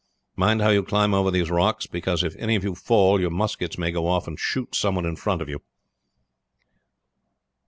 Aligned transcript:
Mind 0.35 0.61
how 0.63 0.69
you 0.69 0.81
climb 0.81 1.13
over 1.13 1.29
these 1.29 1.51
rocks, 1.51 1.85
because 1.85 2.23
if 2.23 2.35
any 2.37 2.55
of 2.55 2.63
you 2.63 2.73
fall 2.73 3.21
your 3.21 3.29
muskets 3.29 3.77
may 3.77 3.91
go 3.91 4.07
off 4.07 4.27
and 4.27 4.39
shoot 4.39 4.73
some 4.73 4.95
one 4.95 5.05
in 5.05 5.15
front 5.15 5.43
of 5.43 5.47
you. 5.47 5.61